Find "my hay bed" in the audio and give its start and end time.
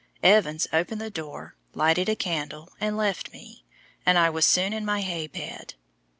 4.83-5.75